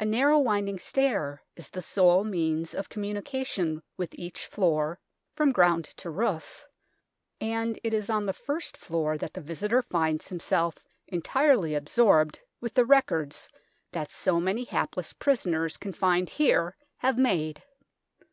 A 0.00 0.04
narrow 0.04 0.40
winding 0.40 0.80
stair 0.80 1.44
is 1.54 1.68
the 1.68 1.80
sole 1.80 2.24
means 2.24 2.74
of 2.74 2.88
communica 2.88 3.46
tion 3.46 3.84
with 3.96 4.12
each 4.18 4.46
floor 4.48 4.98
from 5.36 5.52
ground 5.52 5.84
to 5.84 6.10
roof, 6.10 6.66
and 7.40 7.78
it 7.84 7.94
is 7.94 8.10
on 8.10 8.24
the 8.24 8.32
first 8.32 8.76
floor 8.76 9.16
that 9.16 9.34
the 9.34 9.40
visitor 9.40 9.80
finds 9.80 10.26
himself 10.26 10.78
entirely 11.06 11.76
absorbed 11.76 12.40
with 12.60 12.74
the 12.74 12.84
records 12.84 13.48
that 13.92 14.10
so 14.10 14.40
many 14.40 14.64
hapless 14.64 15.12
prisoners 15.12 15.76
confined 15.76 16.30
here 16.30 16.76
have 16.96 17.16
made. 17.16 17.62